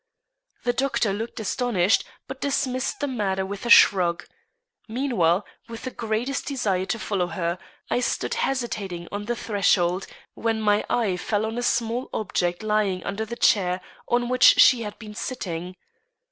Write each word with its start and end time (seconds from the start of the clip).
The 0.63 0.73
doctor 0.73 1.13
looked 1.13 1.39
astonished, 1.39 2.05
but 2.27 2.41
dismissed 2.41 2.99
the 3.01 3.07
matter 3.07 3.45
with 3.45 3.67
a 3.67 3.69
shrug; 3.69 4.25
while, 4.87 5.45
with 5.69 5.83
the 5.83 5.91
greatest 5.91 6.47
desire 6.47 6.87
to 6.87 6.97
follow 6.97 7.27
her, 7.27 7.59
I 7.87 7.99
stood 7.99 8.33
hesitating 8.33 9.07
on 9.11 9.25
the 9.25 9.35
threshold, 9.35 10.07
when 10.33 10.59
my 10.59 10.83
eye 10.89 11.17
fell 11.17 11.45
on 11.45 11.55
a 11.55 11.61
small 11.61 12.09
object 12.15 12.63
lying 12.63 13.03
under 13.03 13.25
the 13.25 13.35
chair 13.35 13.79
on 14.07 14.27
which 14.27 14.59
she 14.59 14.81
had 14.81 14.97
been 14.97 15.13
sitting. 15.13 15.75